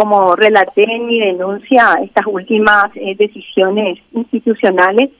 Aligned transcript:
como 0.00 0.34
relaté 0.34 0.84
en 0.84 1.04
mi 1.04 1.20
denuncia, 1.20 1.92
estas 2.02 2.24
últimas 2.26 2.86
eh, 2.94 3.14
decisiones 3.18 3.98
institucionales 4.12 5.10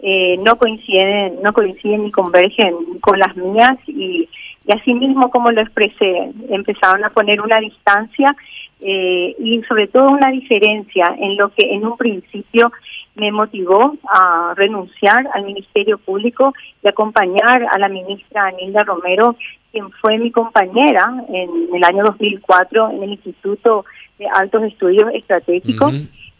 eh, 0.00 0.36
no 0.38 0.56
coinciden, 0.56 1.40
no 1.40 1.52
coinciden 1.52 2.02
ni 2.02 2.10
convergen 2.10 2.74
con 3.00 3.16
las 3.20 3.36
mías 3.36 3.78
y, 3.86 4.28
y 4.66 4.72
asimismo 4.72 5.30
como 5.30 5.52
lo 5.52 5.60
expresé, 5.60 6.32
empezaron 6.48 7.04
a 7.04 7.10
poner 7.10 7.40
una 7.40 7.60
distancia 7.60 8.34
eh, 8.80 9.36
y 9.38 9.62
sobre 9.68 9.86
todo 9.86 10.08
una 10.08 10.30
diferencia 10.30 11.14
en 11.16 11.36
lo 11.36 11.50
que 11.50 11.72
en 11.72 11.86
un 11.86 11.96
principio 11.96 12.72
me 13.14 13.30
motivó 13.30 13.94
a 14.12 14.52
renunciar 14.56 15.28
al 15.32 15.44
Ministerio 15.44 15.96
Público 15.98 16.52
y 16.82 16.88
acompañar 16.88 17.66
a 17.70 17.78
la 17.78 17.88
ministra 17.88 18.46
Anilda 18.46 18.82
Romero, 18.82 19.36
quien 19.70 19.90
fue 19.92 20.18
mi 20.18 20.32
compañera 20.32 21.24
en 21.28 21.72
el 21.72 21.84
año 21.84 22.02
2004 22.02 22.90
en 22.90 23.02
el 23.04 23.10
Instituto 23.12 23.84
de 24.18 24.26
Altos 24.26 24.64
Estudios 24.64 25.10
Estratégicos. 25.14 25.94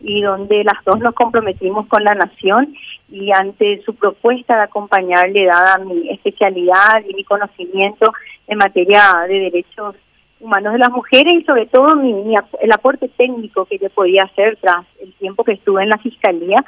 y 0.06 0.20
donde 0.20 0.64
las 0.64 0.84
dos 0.84 0.98
nos 1.00 1.14
comprometimos 1.14 1.86
con 1.86 2.04
la 2.04 2.14
nación 2.14 2.74
y 3.10 3.30
ante 3.32 3.80
su 3.86 3.94
propuesta 3.94 4.54
de 4.56 4.64
acompañarle, 4.64 5.46
dada 5.46 5.78
mi 5.78 6.10
especialidad 6.10 7.02
y 7.08 7.14
mi 7.14 7.24
conocimiento 7.24 8.12
en 8.46 8.58
materia 8.58 9.24
de 9.26 9.40
derechos 9.40 9.96
humanos 10.40 10.74
de 10.74 10.78
las 10.78 10.90
mujeres 10.90 11.32
y 11.32 11.44
sobre 11.44 11.66
todo 11.66 11.96
mi, 11.96 12.34
el 12.60 12.72
aporte 12.72 13.08
técnico 13.16 13.64
que 13.64 13.78
yo 13.78 13.88
podía 13.90 14.24
hacer 14.24 14.58
tras 14.60 14.84
el 15.00 15.12
tiempo 15.14 15.42
que 15.42 15.52
estuve 15.52 15.82
en 15.82 15.88
la 15.88 15.98
fiscalía 15.98 16.62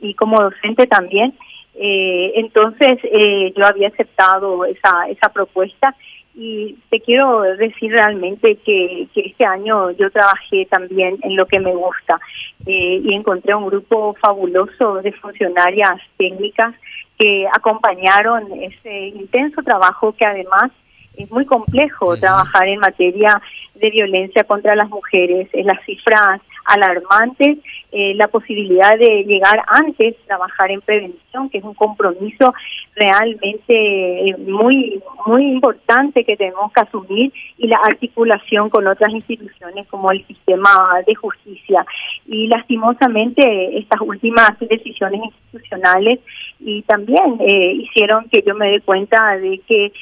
y 0.00 0.14
como 0.14 0.40
docente 0.40 0.86
también. 0.86 1.34
Eh, 1.74 2.32
entonces 2.36 2.98
eh, 3.04 3.52
yo 3.54 3.66
había 3.66 3.88
aceptado 3.88 4.64
esa, 4.64 5.08
esa 5.10 5.28
propuesta 5.28 5.94
y 6.34 6.76
te 6.90 7.00
quiero 7.00 7.42
decir 7.42 7.90
realmente 7.90 8.56
que, 8.64 9.08
que 9.12 9.20
este 9.22 9.44
año 9.44 9.90
yo 9.92 10.10
trabajé 10.10 10.66
también 10.66 11.18
en 11.22 11.36
lo 11.36 11.46
que 11.46 11.58
me 11.58 11.74
gusta 11.74 12.20
eh, 12.66 13.00
y 13.02 13.14
encontré 13.14 13.54
un 13.54 13.66
grupo 13.66 14.14
fabuloso 14.20 15.02
de 15.02 15.12
funcionarias 15.12 16.00
técnicas 16.16 16.74
que 17.18 17.46
acompañaron 17.52 18.46
ese 18.62 19.08
intenso 19.08 19.62
trabajo 19.62 20.12
que 20.12 20.24
además 20.24 20.70
es 21.16 21.30
muy 21.32 21.44
complejo 21.44 22.16
trabajar 22.16 22.68
en 22.68 22.78
materia 22.78 23.42
de 23.74 23.90
violencia 23.90 24.44
contra 24.44 24.76
las 24.76 24.88
mujeres. 24.88 25.48
Las 25.52 25.84
cifras 25.84 26.40
alarmantes, 26.68 27.58
eh, 27.90 28.14
la 28.14 28.28
posibilidad 28.28 28.98
de 28.98 29.24
llegar 29.24 29.62
antes, 29.66 30.14
trabajar 30.26 30.70
en 30.70 30.82
prevención, 30.82 31.48
que 31.48 31.58
es 31.58 31.64
un 31.64 31.72
compromiso 31.72 32.52
realmente 32.94 34.28
eh, 34.28 34.36
muy 34.36 35.00
muy 35.26 35.52
importante 35.52 36.24
que 36.24 36.36
tenemos 36.36 36.70
que 36.72 36.82
asumir 36.82 37.32
y 37.56 37.66
la 37.66 37.78
articulación 37.82 38.68
con 38.68 38.86
otras 38.86 39.10
instituciones 39.14 39.86
como 39.88 40.10
el 40.10 40.26
sistema 40.26 40.70
de 41.06 41.14
justicia. 41.14 41.86
Y 42.26 42.46
lastimosamente 42.48 43.78
estas 43.78 44.00
últimas 44.02 44.50
decisiones 44.60 45.22
institucionales 45.24 46.20
y 46.60 46.82
también 46.82 47.38
eh, 47.40 47.72
hicieron 47.72 48.28
que 48.28 48.42
yo 48.46 48.54
me 48.54 48.70
dé 48.70 48.80
cuenta 48.82 49.38
de 49.38 49.60
que 49.66 49.92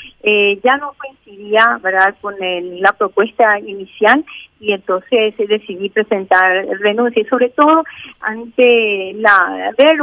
ya 0.65 0.77
no 0.79 0.93
coincidía 0.99 1.79
verdad 1.81 2.17
con 2.21 2.35
la 2.81 2.93
propuesta 2.93 3.61
inicial 3.61 4.25
y 4.59 4.73
entonces 4.73 5.35
decidí 5.37 5.91
presentar 5.91 6.67
renuncia. 6.81 7.23
Y 7.23 7.27
sobre 7.27 7.51
todo 7.51 7.85
ante 8.21 9.13
la 9.15 9.73
ver 9.77 9.99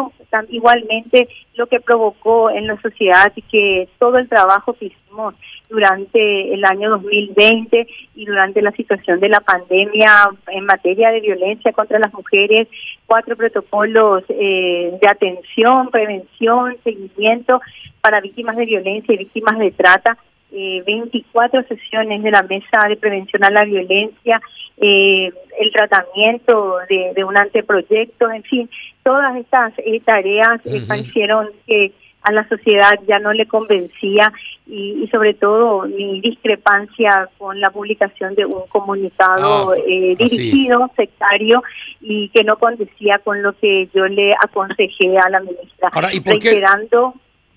igualmente 0.50 1.28
lo 1.56 1.68
que 1.68 1.80
provocó 1.80 2.50
en 2.50 2.68
la 2.68 2.80
sociedad 2.81 3.31
y 3.36 3.42
que 3.44 3.88
todo 4.00 4.18
el 4.18 4.30
trabajo 4.30 4.74
que 4.74 4.86
hicimos 4.86 5.36
durante 5.70 6.54
el 6.54 6.64
año 6.66 6.92
2020 6.92 7.88
y 8.16 8.26
durante 8.26 8.62
la 8.62 8.72
situación 8.72 9.20
de 9.20 9.30
la 9.30 9.40
pandemia 9.40 10.30
en 10.48 10.66
materia 10.66 11.09
de 11.09 11.22
violencia 11.22 11.74
contra 11.74 12.00
las 12.00 12.14
mujeres, 12.14 12.68
cuatro 13.08 13.36
protocolos 13.36 14.24
eh, 14.30 14.98
de 15.02 15.08
atención, 15.08 15.90
prevención, 15.90 16.78
seguimiento 16.84 17.59
para 18.02 18.22
víctimas 18.22 18.56
de 18.58 18.66
violencia 18.66 19.16
y 19.16 19.18
víctimas 19.18 19.58
de 19.58 19.72
trata, 19.72 20.18
eh, 20.53 20.84
24 20.86 21.64
sesiones 21.64 22.22
de 22.22 22.31
la 22.31 22.44
Mesa 22.44 22.88
de 22.88 22.96
Prevención 22.96 23.44
a 23.44 23.50
la 23.50 23.66
Violencia, 23.66 24.40
eh, 24.78 25.31
el 25.59 25.72
tratamiento 25.72 26.78
de, 26.90 27.24
un 27.24 27.38
anteproyecto, 27.38 28.30
en 28.31 28.44
fin, 28.44 28.69
todas 29.03 29.36
estas 29.36 29.74
eh, 29.80 30.00
tareas 30.06 30.62
uh 30.66 30.88
parecieron 30.88 31.50
que 31.66 31.92
a 32.24 32.31
la 32.31 32.47
sociedad 32.47 33.00
ya 33.08 33.19
no 33.19 33.34
le 33.34 33.46
convencía 33.47 34.31
y, 34.66 35.08
sobre 35.12 35.34
todo 35.34 35.84
mi 35.84 36.22
discrepancia 36.22 37.30
con 37.38 37.59
la 37.59 37.69
publicación 37.69 38.34
de 38.36 38.46
un 38.46 38.66
comunicado 38.69 39.72
ah, 39.72 39.75
eh, 39.86 40.16
dirigido, 40.18 40.90
sectario 40.96 41.62
y 42.00 42.30
que 42.30 42.44
no 42.44 42.58
condecía 42.58 43.19
con 43.19 43.44
lo 43.44 43.53
que 43.53 43.90
yo 43.94 44.08
le 44.08 44.34
aconsejé 44.34 45.18
a 45.18 45.30
la 45.30 45.42
ministra. 45.42 45.90
Ahora, 45.92 46.13
¿y 46.13 46.22
por 46.22 46.40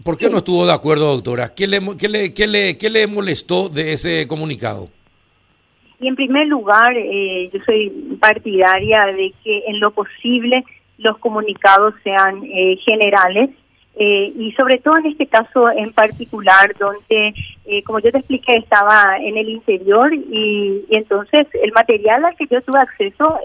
¿Por 0.07 0.17
qué 0.17 0.31
no 0.31 0.39
estuvo 0.39 0.65
de 0.65 0.73
acuerdo, 0.73 1.13
doctora? 1.13 1.53
¿Qué 1.53 1.67
le, 1.67 1.81
qué 1.99 2.09
le, 2.09 2.33
qué 2.33 2.47
le, 2.47 2.79
qué 2.79 2.91
le 2.91 3.09
molestó 3.09 3.69
de 3.69 3.93
ese 3.93 4.29
comunicado? 4.29 4.89
Y 5.99 6.07
en 6.07 6.15
primer 6.15 6.47
lugar, 6.47 6.97
eh, 6.97 7.51
yo 7.53 7.59
soy 7.67 7.91
partidaria 8.21 9.07
de 9.07 9.35
que 9.43 9.65
en 9.67 9.81
lo 9.81 9.91
posible 9.91 10.65
los 10.99 11.19
comunicados 11.19 11.93
sean 12.05 12.41
eh, 12.45 12.77
generales 12.85 13.51
eh, 13.97 14.33
y 14.39 14.53
sobre 14.53 14.79
todo 14.79 14.97
en 14.99 15.07
este 15.07 15.27
caso 15.27 15.73
en 15.73 15.93
particular 15.93 16.73
donde, 16.79 17.35
como 17.85 17.99
yo 17.99 18.13
te 18.13 18.19
expliqué, 18.19 18.59
estaba 18.59 19.17
en 19.19 19.37
el 19.37 19.49
interior 19.49 20.15
y, 20.15 20.85
entonces 20.91 21.49
el 21.65 21.73
material 21.73 22.27
al 22.27 22.37
que 22.37 22.47
yo 22.47 22.63
tuve 22.63 22.79
acceso 22.79 23.41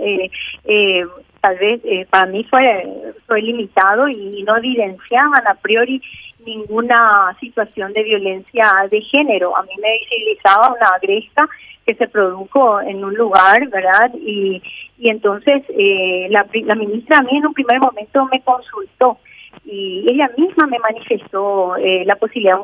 tal 1.40 1.58
vez 1.58 2.08
para 2.10 2.28
mí 2.28 2.46
fue, 2.50 2.86
fue 3.26 3.42
limitado 3.42 4.08
y 4.10 4.44
no 4.44 4.58
evidenciaban 4.58 5.48
a 5.48 5.56
priori 5.56 6.00
ninguna 6.46 7.36
situación 7.40 7.94
de 7.94 8.04
violencia 8.04 8.66
de 8.90 9.02
género. 9.02 9.56
A 9.56 9.64
mí 9.64 9.72
me 9.82 10.00
visibilizaba 10.00 10.74
una 10.74 10.88
agresta 10.96 11.48
que 11.86 11.96
se 11.96 12.08
produjo 12.08 12.82
en 12.82 13.04
un 13.04 13.14
lugar, 13.16 13.68
¿verdad? 13.70 14.12
Y, 14.16 14.62
entonces 15.00 15.64
eh, 15.70 16.28
la, 16.30 16.46
la 16.54 16.76
ministra 16.76 17.18
a 17.18 17.22
mí 17.24 17.38
en 17.38 17.48
un 17.48 17.54
primer 17.54 17.80
momento 17.80 18.28
me 18.32 18.40
consultó 18.42 19.18
y 19.64 20.06
ella 20.10 20.30
misma 20.38 20.66
me 20.66 20.80
manifestó 20.80 21.76
eh, 21.78 22.04
la 22.06 22.16
posibilidad 22.16 22.58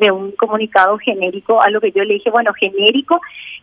de 0.00 0.10
un, 0.10 0.32
comunicado 0.32 0.96
genérico, 0.98 1.60
a 1.60 1.68
lo 1.70 1.80
que 1.80 1.92
yo 1.92 2.02
le 2.04 2.14
dije, 2.14 2.30
bueno, 2.30 2.52
genérico 2.54 3.20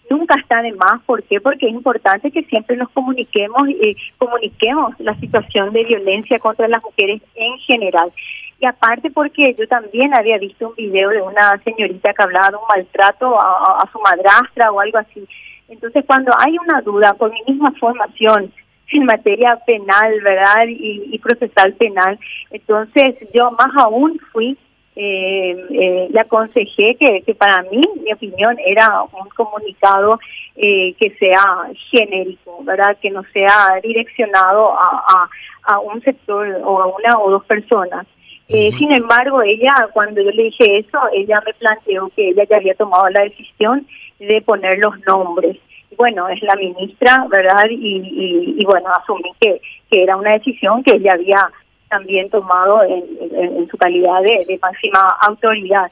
nunca 0.10 0.36
está 0.40 0.62
de 0.62 0.72
más, 0.74 1.02
¿por 1.06 1.24
qué? 1.24 1.42
Porque 1.42 1.66
es 1.66 1.74
importante 1.74 2.30
que 2.30 2.44
siempre 2.44 2.78
nos 2.78 2.90
comuniquemos, 2.90 3.68
eh, 3.70 3.96
comuniquemos 4.18 4.94
la 5.00 5.16
situación 5.20 5.74
de 5.74 5.84
violencia 5.84 6.38
contra 6.38 6.68
las 6.68 6.84
mujeres 6.84 7.22
en 7.34 7.58
general. 7.60 8.12
Y 8.60 8.66
aparte 8.68 9.10
porque 9.10 9.52
yo 9.58 9.68
también 9.68 10.14
había 10.14 10.38
visto 10.38 10.70
un 10.70 10.76
video 10.76 11.10
de 11.10 11.22
una 11.22 11.60
señorita 11.64 12.14
que 12.14 12.24
hablaba 12.24 12.52
de 12.52 12.58
un 12.58 12.64
maltrato 12.70 13.40
a, 13.40 13.80
a 13.84 13.92
su 13.92 14.00
madrastra 14.00 14.72
o 14.72 14.80
algo 14.80 15.00
así. 15.00 15.28
Entonces, 15.68 16.06
cuando 16.06 16.32
hay 16.38 16.56
una 16.58 16.82
duda, 16.82 17.16
por 17.16 17.32
mi 17.32 17.42
misma 17.48 17.72
formación, 17.80 18.52
en 18.92 19.06
materia 19.06 19.58
penal, 19.66 20.22
¿verdad? 20.22 20.66
Y, 20.68 21.18
procesal 21.20 21.74
penal. 21.74 22.20
Entonces 22.52 23.16
yo 23.34 23.52
más 23.52 23.76
aún 23.84 24.20
fui, 24.32 24.58
eh, 24.96 25.56
eh, 25.72 26.08
le 26.10 26.20
aconsejé 26.20 26.96
que, 26.96 27.22
que 27.24 27.36
para 27.36 27.64
mí, 27.64 27.82
mi 28.04 28.14
opinión, 28.14 28.58
era 28.66 29.02
un 29.04 29.28
comunicado 29.36 30.20
eh, 30.56 30.94
que 31.00 31.10
sea 31.18 31.44
genérico, 31.90 32.64
¿verdad? 32.64 32.98
Que 33.02 33.10
no 33.10 33.24
sea 33.34 33.80
direccionado 33.84 34.74
a, 34.74 35.30
a, 35.64 35.80
un 35.80 36.02
sector 36.02 36.48
o 36.64 36.82
a 36.82 36.88
una 36.88 37.20
o 37.20 37.32
dos 37.32 37.46
personas. 37.46 38.06
Eh, 38.48 38.72
sin 38.78 38.92
embargo, 38.92 39.42
ella, 39.42 39.74
cuando 39.92 40.22
yo 40.22 40.30
le 40.30 40.44
dije 40.44 40.78
eso, 40.78 41.00
ella 41.14 41.42
me 41.46 41.54
planteó 41.56 42.10
que 42.16 42.30
ella 42.30 42.44
ya 42.48 42.58
había 42.58 42.76
tomado 42.76 43.10
la 43.10 43.24
decisión 43.24 43.88
de 44.20 44.42
poner 44.44 44.78
los 44.78 44.94
nombres 45.06 45.58
bueno, 45.96 46.28
es 46.30 46.42
la 46.42 46.56
ministra, 46.56 47.26
¿verdad? 47.30 47.66
Y, 47.70 48.56
y, 48.60 48.66
bueno, 48.66 48.88
asumí 48.90 49.32
que, 49.40 49.62
que 49.90 50.04
era 50.04 50.16
una 50.16 50.34
decisión 50.34 50.84
que 50.84 50.96
ella 50.96 51.14
había 51.14 51.52
también 51.90 52.30
tomado 52.30 52.84
en, 52.84 53.68
su 53.70 53.78
calidad 53.78 54.22
de, 54.22 54.60
máxima 54.62 55.02
autoridad. 55.28 55.92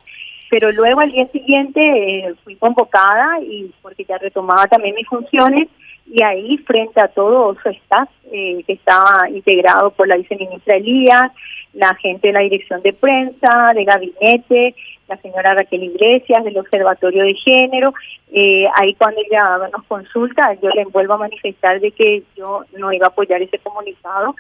Pero 0.50 0.72
luego 0.72 1.00
al 1.00 1.12
día 1.12 1.28
siguiente 1.28 1.82
eh, 1.82 2.34
fui 2.44 2.56
convocada 2.56 3.40
y 3.42 3.72
porque 3.82 4.06
ya 4.06 4.18
retomaba 4.18 4.66
también 4.68 4.96
mis 4.96 5.08
funciones 5.08 5.68
y 6.14 6.22
ahí 6.22 6.60
frente 6.60 7.02
a 7.02 7.08
todo 7.08 7.58
su 7.64 7.70
staff 7.70 8.08
eh, 8.32 8.64
que 8.68 8.74
estaba 8.74 9.28
integrado 9.30 9.90
por 9.90 10.08
la 10.08 10.16
viceministra 10.16 10.76
Elías, 10.76 11.32
la 11.74 11.96
gente 11.96 12.28
de 12.28 12.34
la 12.34 12.42
dirección 12.42 12.84
de 12.84 12.94
prensa, 12.94 13.72
de 13.74 13.84
gabinete, 13.84 14.76
la 15.08 15.18
señora 15.18 15.56
Raquel 15.56 15.86
Iglesias 15.86 16.44
del 16.44 16.60
Observatorio 16.60 17.24
de 17.24 17.34
Género. 17.34 17.96
Eh, 18.32 18.68
ahí 18.76 18.94
cuando 18.94 19.22
ella 19.22 19.44
nos 19.76 19.84
consulta, 19.88 20.54
yo 20.62 20.70
le 20.70 20.86
vuelvo 20.86 21.16
a 21.16 21.18
manifestar 21.18 21.80
de 21.80 21.90
que 21.90 22.22
yo 22.38 22.64
no 22.78 22.94
iba 22.94 23.08
a 23.08 23.10
apoyar 23.10 23.42
ese 23.42 23.58
comunicado 23.58 24.36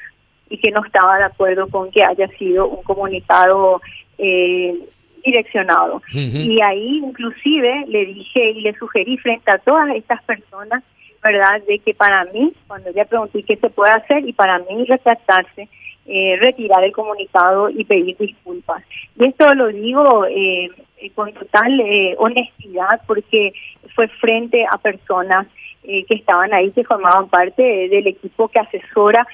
y 0.51 0.59
que 0.59 0.69
no 0.69 0.85
estaba 0.85 1.17
de 1.17 1.23
acuerdo 1.23 1.67
con 1.69 1.89
que 1.89 2.03
haya 2.03 2.27
sido 2.37 2.67
un 2.67 2.83
comunicado 2.83 3.81
eh, 4.19 4.77
direccionado. 5.25 6.03
Y 6.13 6.61
ahí 6.61 6.99
inclusive 6.99 7.85
le 7.87 8.05
dije 8.05 8.51
y 8.51 8.61
le 8.61 8.75
sugerí 8.75 9.17
frente 9.17 9.49
a 9.49 9.57
todas 9.57 9.89
estas 9.95 10.21
personas 10.25 10.83
¿verdad? 11.23 11.61
De 11.67 11.79
que 11.79 11.93
para 11.93 12.25
mí, 12.25 12.53
cuando 12.67 12.89
ella 12.89 13.05
pregunté 13.05 13.43
qué 13.43 13.55
se 13.55 13.69
puede 13.69 13.93
hacer, 13.93 14.27
y 14.27 14.33
para 14.33 14.59
mí 14.59 14.85
retractarse, 14.85 15.69
eh, 16.05 16.37
retirar 16.41 16.83
el 16.83 16.91
comunicado 16.91 17.69
y 17.69 17.85
pedir 17.85 18.17
disculpas. 18.17 18.83
Y 19.17 19.27
esto 19.27 19.47
lo 19.55 19.67
digo 19.67 20.25
eh, 20.25 20.69
con 21.15 21.31
total 21.33 21.79
eh, 21.79 22.15
honestidad 22.17 23.01
porque 23.07 23.53
fue 23.95 24.07
frente 24.09 24.65
a 24.69 24.77
personas 24.77 25.47
que 25.83 26.15
estaban 26.15 26.53
ahí, 26.53 26.71
que 26.71 26.83
formaban 26.83 27.27
parte 27.27 27.61
del 27.61 28.07
equipo 28.07 28.47
que 28.47 28.59
asesora 28.59 29.27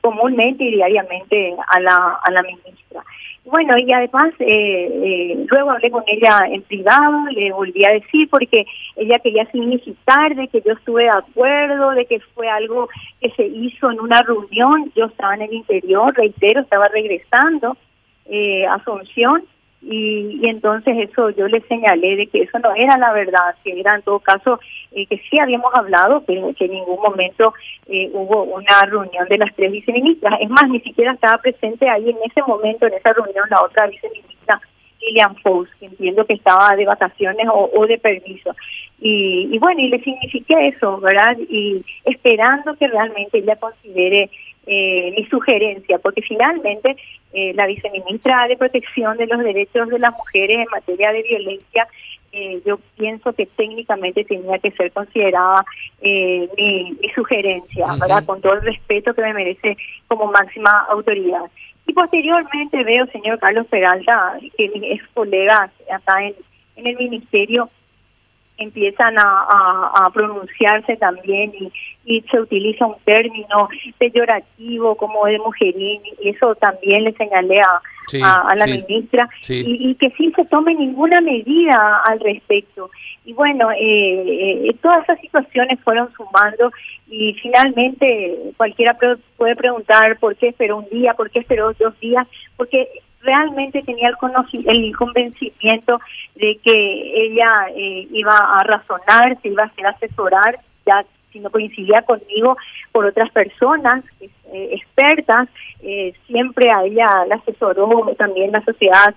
comúnmente 0.00 0.64
y 0.64 0.72
diariamente 0.72 1.54
a 1.68 1.80
la, 1.80 2.18
a 2.22 2.30
la 2.30 2.42
ministra. 2.42 3.02
Bueno, 3.50 3.78
y 3.78 3.90
además 3.90 4.34
eh, 4.40 4.46
eh, 4.46 5.46
luego 5.48 5.70
hablé 5.70 5.90
con 5.90 6.04
ella 6.06 6.40
en 6.50 6.60
privado, 6.62 7.26
le 7.30 7.50
volví 7.50 7.82
a 7.82 7.92
decir 7.92 8.28
porque 8.28 8.66
ella 8.94 9.18
quería 9.20 9.50
significar 9.50 10.34
de 10.34 10.48
que 10.48 10.60
yo 10.60 10.74
estuve 10.74 11.04
de 11.04 11.10
acuerdo, 11.10 11.92
de 11.92 12.04
que 12.04 12.20
fue 12.34 12.46
algo 12.50 12.90
que 13.22 13.30
se 13.30 13.46
hizo 13.46 13.90
en 13.90 14.00
una 14.00 14.20
reunión, 14.20 14.92
yo 14.94 15.06
estaba 15.06 15.34
en 15.34 15.42
el 15.42 15.54
interior, 15.54 16.14
reitero, 16.14 16.60
estaba 16.60 16.88
regresando 16.88 17.78
eh, 18.26 18.66
a 18.66 18.74
Asunción 18.74 19.42
y, 19.80 20.40
entonces 20.48 20.96
eso 21.08 21.30
yo 21.30 21.46
le 21.46 21.60
señalé 21.62 22.16
de 22.16 22.26
que 22.26 22.42
eso 22.42 22.58
no 22.58 22.74
era 22.74 22.98
la 22.98 23.12
verdad, 23.12 23.54
que 23.62 23.78
era 23.78 23.94
en 23.94 24.02
todo 24.02 24.18
caso 24.18 24.58
eh, 24.92 25.06
que 25.06 25.18
sí 25.30 25.38
habíamos 25.38 25.72
hablado, 25.74 26.22
pero 26.26 26.52
que 26.54 26.64
en 26.64 26.72
ningún 26.72 27.00
momento 27.00 27.54
eh, 27.86 28.10
hubo 28.12 28.42
una 28.42 28.82
reunión 28.86 29.28
de 29.28 29.38
las 29.38 29.54
tres 29.54 29.70
viceministras. 29.70 30.38
Es 30.40 30.50
más, 30.50 30.68
ni 30.68 30.80
siquiera 30.80 31.12
estaba 31.12 31.38
presente 31.38 31.88
ahí 31.88 32.10
en 32.10 32.18
ese 32.24 32.42
momento, 32.42 32.86
en 32.86 32.94
esa 32.94 33.12
reunión, 33.12 33.46
la 33.50 33.62
otra 33.62 33.86
viceministra, 33.86 34.60
Lilian 35.00 35.36
Fous, 35.36 35.68
que 35.78 35.86
entiendo 35.86 36.26
que 36.26 36.34
estaba 36.34 36.74
de 36.74 36.84
vacaciones 36.84 37.46
o, 37.52 37.86
de 37.86 37.98
permiso. 37.98 38.54
Y, 39.00 39.48
y 39.52 39.58
bueno, 39.58 39.80
y 39.80 39.88
le 39.90 40.02
signifiqué 40.02 40.68
eso, 40.68 40.98
¿verdad? 40.98 41.36
Y 41.48 41.84
esperando 42.04 42.74
que 42.74 42.88
realmente 42.88 43.38
ella 43.38 43.54
considere 43.56 44.28
eh, 44.70 45.14
mi 45.16 45.24
sugerencia, 45.26 45.98
porque 45.98 46.20
finalmente 46.20 46.94
eh, 47.32 47.54
la 47.54 47.66
viceministra 47.66 48.46
de 48.48 48.56
Protección 48.58 49.16
de 49.16 49.26
los 49.26 49.38
Derechos 49.38 49.88
de 49.88 49.98
las 49.98 50.12
Mujeres 50.12 50.58
en 50.58 50.66
materia 50.70 51.10
de 51.10 51.22
violencia, 51.22 51.88
eh, 52.32 52.60
yo 52.66 52.78
pienso 52.98 53.32
que 53.32 53.46
técnicamente 53.46 54.24
tenía 54.24 54.58
que 54.58 54.70
ser 54.72 54.92
considerada 54.92 55.64
mi, 56.02 56.98
sugerencia, 57.14 57.86
¿verdad? 57.98 58.26
Con 58.26 58.42
todo 58.42 58.52
el 58.52 58.62
respeto 58.62 59.14
que 59.14 59.22
me 59.22 59.32
merece 59.32 59.78
como 60.06 60.30
máxima 60.30 60.86
autoridad. 60.90 61.44
Y 61.86 61.94
posteriormente 61.94 62.84
veo, 62.84 63.06
señor 63.06 63.38
Carlos 63.38 63.66
Peralta, 63.68 64.38
que 64.58 64.68
mis 64.68 64.82
ex 64.82 65.08
colegas 65.14 65.70
acá 65.90 66.22
en, 66.22 66.34
en 66.76 66.86
el 66.88 66.96
ministerio 66.96 67.70
empiezan 68.58 69.14
a, 69.18 70.10
pronunciarse 70.12 70.96
también 70.96 71.52
y, 71.54 71.72
y, 72.04 72.20
se 72.22 72.40
utiliza 72.40 72.86
un 72.86 72.96
término 73.04 73.68
peyorativo 73.98 74.96
como 74.96 75.26
de 75.26 75.38
mujerín 75.38 76.00
y 76.20 76.28
eso 76.30 76.54
también 76.56 77.04
le 77.04 77.12
señalé 77.12 77.60
a, 77.60 77.80
a, 78.22 78.54
la 78.56 78.66
ministra 78.66 79.28
y, 79.48 79.94
que 79.94 80.10
sin 80.10 80.34
se 80.34 80.44
tome 80.46 80.74
ninguna 80.74 81.20
medida 81.20 82.02
al 82.08 82.20
respecto. 82.20 82.90
Y 83.24 83.32
bueno, 83.34 83.70
eh, 83.70 84.68
eh, 84.68 84.76
todas 84.80 85.04
esas 85.04 85.20
situaciones 85.20 85.78
fueron 85.80 86.10
sumando 86.14 86.72
y 87.08 87.34
finalmente 87.34 88.38
cualquiera 88.56 88.96
puede 89.36 89.56
preguntar 89.56 90.18
por 90.18 90.34
qué 90.36 90.48
esperó 90.48 90.78
un 90.78 90.88
día, 90.88 91.14
por 91.14 91.30
qué 91.30 91.40
esperó 91.40 91.72
dos 91.78 91.98
días, 92.00 92.26
porque 92.56 92.88
realmente 93.20 93.82
tenía 93.82 94.08
el, 94.08 94.68
el 94.68 94.96
convencimiento 94.96 96.00
de 96.34 96.58
que 96.62 97.26
ella 97.26 97.68
eh, 97.74 98.06
iba 98.10 98.36
a 98.36 98.62
razonar, 98.64 99.36
se 99.42 99.48
iba 99.48 99.64
a 99.64 99.66
hacer 99.66 99.86
asesorar, 99.86 100.58
ya 100.86 101.04
si 101.32 101.40
no 101.40 101.50
coincidía 101.50 102.02
conmigo, 102.02 102.56
por 102.92 103.04
otras 103.04 103.30
personas 103.30 104.02
eh, 104.20 104.70
expertas, 104.72 105.48
eh, 105.82 106.14
siempre 106.26 106.70
a 106.72 106.84
ella 106.84 107.06
la 107.28 107.36
asesoró 107.36 108.14
también 108.16 108.52
la 108.52 108.64
sociedad, 108.64 109.14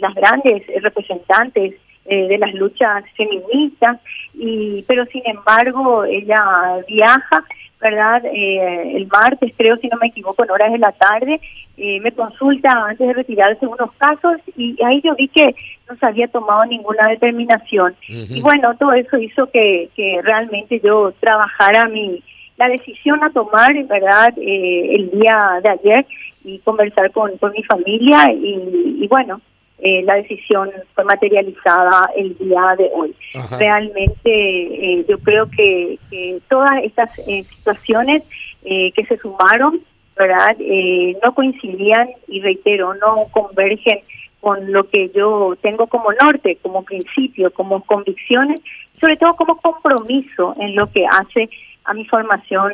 las 0.00 0.14
grandes 0.14 0.62
representantes 0.82 1.74
de 2.08 2.38
las 2.38 2.54
luchas 2.54 3.04
feministas, 3.16 3.98
y 4.34 4.82
pero 4.86 5.04
sin 5.06 5.22
embargo 5.26 6.04
ella 6.04 6.42
viaja 6.86 7.44
¿verdad? 7.80 8.24
Eh, 8.24 8.96
el 8.96 9.06
martes, 9.06 9.52
creo, 9.56 9.76
si 9.76 9.88
no 9.88 9.98
me 10.00 10.08
equivoco, 10.08 10.42
en 10.42 10.50
horas 10.50 10.72
de 10.72 10.78
la 10.78 10.92
tarde, 10.92 11.40
eh, 11.76 12.00
me 12.00 12.12
consulta 12.12 12.70
antes 12.70 13.06
de 13.06 13.12
retirarse 13.12 13.66
unos 13.66 13.92
casos 13.98 14.38
y 14.56 14.76
ahí 14.82 15.02
yo 15.02 15.14
vi 15.14 15.28
que 15.28 15.54
no 15.88 15.96
se 15.96 16.06
había 16.06 16.26
tomado 16.28 16.64
ninguna 16.66 17.08
determinación. 17.08 17.94
Y 18.08 18.40
bueno, 18.40 18.74
todo 18.78 18.92
eso 18.92 19.18
hizo 19.18 19.50
que, 19.50 19.90
que 19.94 20.20
realmente 20.22 20.80
yo 20.82 21.12
trabajara 21.20 21.86
mi 21.88 22.22
la 22.56 22.68
decisión 22.70 23.22
a 23.22 23.28
tomar, 23.28 23.70
¿verdad?, 23.84 24.32
eh, 24.38 24.94
el 24.94 25.10
día 25.10 25.38
de 25.62 25.68
ayer 25.68 26.06
y 26.42 26.58
conversar 26.60 27.10
con, 27.10 27.36
con 27.36 27.52
mi 27.52 27.62
familia 27.64 28.32
y, 28.32 28.98
y 29.02 29.06
bueno, 29.08 29.42
eh, 29.78 30.02
la 30.04 30.14
decisión 30.14 30.70
fue 30.94 31.04
materializada 31.04 32.10
el 32.16 32.36
día 32.38 32.74
de 32.78 32.90
hoy. 32.94 33.14
Realmente 33.58 34.22
eh, 34.24 35.04
yo 35.06 35.18
creo 35.18 35.50
que, 35.50 35.98
todas 36.48 36.82
estas 36.82 37.10
eh, 37.26 37.44
situaciones 37.44 38.22
que 38.64 39.06
se 39.08 39.16
sumaron, 39.18 39.80
¿verdad? 40.16 40.56
no 41.22 41.34
coincidían 41.34 42.08
y 42.26 42.40
reitero, 42.40 42.94
no 42.94 43.26
convergen 43.30 44.00
con 44.40 44.72
lo 44.72 44.88
que 44.88 45.10
yo 45.14 45.56
tengo 45.62 45.86
como 45.86 46.12
norte, 46.12 46.58
como 46.62 46.82
principio, 46.82 47.52
como 47.52 47.80
convicciones, 47.82 48.60
sobre 48.98 49.16
todo 49.18 49.36
como 49.36 49.60
compromiso 49.60 50.56
en 50.58 50.74
lo 50.74 50.90
que 50.90 51.06
hace 51.06 51.48
a 51.84 51.94
mi 51.94 52.04
formación 52.06 52.72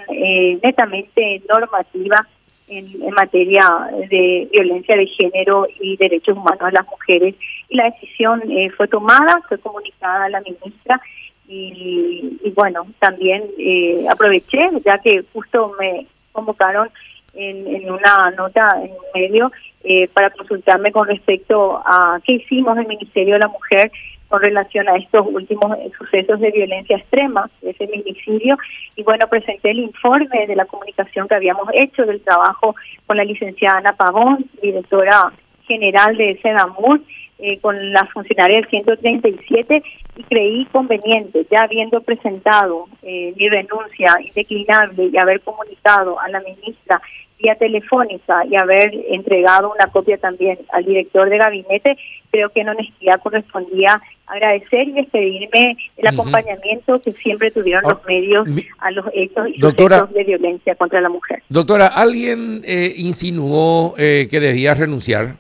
netamente 0.62 1.43
normativa 1.46 2.26
en, 2.69 2.87
materia 3.14 3.69
de 4.11 4.49
violencia 4.53 4.97
de 4.97 5.06
género 5.06 5.67
y 5.81 5.97
derechos 5.97 6.37
humanos 6.37 6.62
a 6.62 6.70
las 6.70 6.87
mujeres. 6.88 7.35
Y 7.69 7.76
la 7.76 7.91
decisión 7.91 8.43
eh, 8.50 8.70
fue 8.70 8.88
tomada, 8.88 9.41
fue 9.49 9.59
comunicada 9.59 10.25
a 10.25 10.29
la 10.29 10.41
ministra 10.41 11.00
y, 11.49 12.53
bueno, 12.55 12.87
también 12.99 13.44
eh, 13.59 14.06
aproveché, 14.11 14.70
ya 14.85 14.99
que 14.99 15.25
justo 15.32 15.73
me 15.79 16.06
convocaron 16.32 16.88
en, 17.35 17.91
una 17.91 18.31
nota 18.37 18.81
en 18.82 18.93
medio 19.14 19.50
eh, 19.85 20.09
para 20.09 20.31
consultarme 20.31 20.93
con 20.93 21.09
respecto 21.09 21.82
a 21.85 22.20
qué 22.25 22.35
hicimos 22.35 22.79
el 22.79 22.87
Ministerio 22.87 23.35
de 23.35 23.41
la 23.41 23.49
Mujer 23.49 23.91
con 24.32 24.40
relación 24.40 24.88
a 24.88 24.96
estos 24.96 25.26
últimos 25.26 25.76
sucesos 25.99 26.40
de 26.40 26.50
violencia 26.50 26.96
extrema, 26.96 27.50
de 27.61 27.75
feminicidio. 27.75 28.56
Y 28.96 29.02
bueno, 29.02 29.26
presenté 29.29 29.73
el 29.73 29.81
informe 29.81 30.46
de 30.46 30.56
la 30.56 30.64
comunicación 30.64 31.28
que 31.28 31.35
habíamos 31.35 31.68
hecho 31.75 32.06
del 32.06 32.23
trabajo 32.23 32.75
con 33.06 33.18
la 33.18 33.25
licenciada 33.25 33.80
Ana 33.80 33.92
Pagón, 33.92 34.47
directora 34.62 35.35
general 35.66 36.16
de 36.16 36.40
SEDAMUR, 36.40 37.02
eh, 37.40 37.59
con 37.59 37.92
la 37.92 38.06
funcionaria 38.06 38.56
del 38.56 38.68
137 38.71 39.83
y 40.16 40.23
creí 40.23 40.64
conveniente, 40.73 41.47
ya 41.50 41.64
habiendo 41.64 42.00
presentado 42.00 42.87
eh, 43.02 43.35
mi 43.37 43.50
renuncia 43.50 44.16
indeclinable 44.25 45.11
y 45.12 45.18
haber 45.18 45.42
comunicado 45.42 46.18
a 46.18 46.30
la 46.30 46.40
ministra 46.40 47.02
vía 47.42 47.56
telefónica 47.56 48.44
y 48.49 48.56
haber 48.56 48.92
entregado 49.08 49.72
una 49.72 49.87
copia 49.88 50.16
también 50.18 50.58
al 50.72 50.84
director 50.84 51.28
de 51.28 51.38
gabinete, 51.38 51.96
creo 52.30 52.49
que 52.50 52.61
en 52.61 52.70
honestidad 52.70 53.20
correspondía 53.20 54.00
agradecer 54.26 54.88
y 54.88 54.92
despedirme 54.92 55.76
el 55.96 56.06
acompañamiento 56.06 57.00
que 57.02 57.12
siempre 57.12 57.50
tuvieron 57.50 57.82
los 57.82 57.99
ah, 57.99 58.02
medios 58.06 58.49
a 58.78 58.90
los 58.92 59.06
hechos 59.12 59.49
y 59.49 59.61
sucesos 59.61 60.12
de 60.12 60.25
violencia 60.25 60.75
contra 60.76 61.00
la 61.00 61.08
mujer. 61.08 61.42
Doctora, 61.49 61.88
¿alguien 61.88 62.62
eh, 62.64 62.94
insinuó 62.96 63.94
eh, 63.99 64.28
que 64.30 64.40
debía 64.40 64.75
renunciar? 64.75 65.37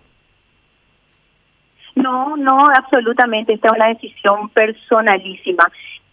No, 1.94 2.36
no, 2.36 2.58
absolutamente. 2.76 3.54
Esta 3.54 3.68
es 3.68 3.74
una 3.74 3.88
decisión 3.88 4.48
personalísima 4.50 5.64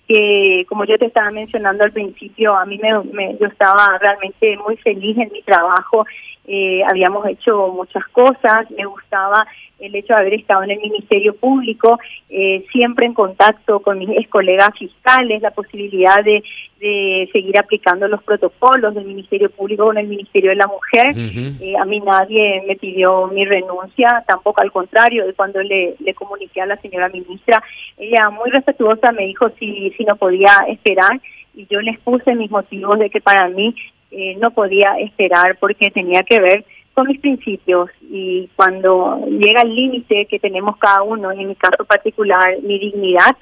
que 0.10 0.66
como 0.68 0.86
yo 0.86 0.98
te 0.98 1.06
estaba 1.06 1.30
mencionando 1.30 1.84
al 1.84 1.92
principio, 1.92 2.58
a 2.58 2.66
mí 2.66 2.80
me, 2.80 3.38
yo 3.40 3.46
estaba 3.46 3.96
realmente 4.00 4.58
muy 4.58 4.76
feliz 4.78 5.16
en 5.20 5.32
mi 5.32 5.44
trabajo, 5.44 6.04
eh, 6.48 6.82
habíamos 6.90 7.28
hecho 7.28 7.68
muchas 7.68 8.04
cosas, 8.08 8.72
me 8.72 8.86
gustaba 8.86 9.46
el 9.78 9.94
hecho 9.94 10.16
de 10.16 10.22
haber 10.22 10.34
estado 10.34 10.64
en 10.64 10.72
el 10.72 10.80
Ministerio 10.80 11.36
Público, 11.36 12.00
eh, 12.28 12.66
siempre 12.72 13.06
en 13.06 13.14
contacto 13.14 13.82
con 13.82 14.00
mis 14.00 14.28
colegas 14.30 14.72
fiscales, 14.80 15.44
la 15.44 15.52
posibilidad 15.52 16.24
de, 16.24 16.42
de, 16.80 17.30
seguir 17.32 17.60
aplicando 17.60 18.08
los 18.08 18.24
protocolos 18.24 18.96
del 18.96 19.06
Ministerio 19.06 19.50
Público 19.50 19.86
con 19.86 19.98
el 19.98 20.08
Ministerio 20.08 20.52
de 20.52 20.56
la 20.56 20.68
Mujer. 20.68 21.14
Eh, 21.62 21.76
a 21.78 21.86
mí 21.86 22.00
nadie 22.00 22.64
me 22.68 22.76
pidió 22.76 23.28
mi 23.28 23.46
renuncia, 23.46 24.24
tampoco 24.28 24.62
al 24.62 24.72
contrario, 24.72 25.26
de 25.26 25.34
cuando 25.34 25.62
le, 25.62 25.96
le 26.00 26.14
comuniqué 26.14 26.62
a 26.62 26.66
la 26.66 26.78
señora 26.78 27.10
ministra, 27.10 27.62
ella 27.98 28.30
muy 28.30 28.50
respetuosa 28.50 29.12
me 29.12 29.26
dijo 29.26 29.50
si, 29.60 29.92
si 29.98 30.04
no 30.06 30.16
podía 30.16 30.52
esperar 30.68 31.20
y 31.54 31.68
yo 31.70 31.82
les 31.82 32.00
puse 32.00 32.36
mis 32.36 32.50
motivos 32.50 33.00
de 33.00 33.10
que 33.10 33.22
para 33.22 33.50
mí 33.50 33.76
eh, 34.12 34.36
no 34.40 34.52
podía 34.52 34.98
esperar 35.00 35.58
porque 35.60 35.92
tenía 35.92 36.24
que 36.24 36.40
ver 36.40 36.66
con 36.94 37.08
mis 37.08 37.20
principios 37.20 37.90
y 38.02 38.50
cuando 38.56 39.26
llega 39.28 39.62
el 39.62 39.76
límite 39.76 40.26
que 40.26 40.40
tenemos 40.40 40.78
cada 40.78 41.04
uno, 41.04 41.32
en 41.32 41.48
mi 41.48 41.56
caso 41.56 41.86
particular, 41.86 42.58
mi 42.62 42.80
dignidad, 42.80 43.38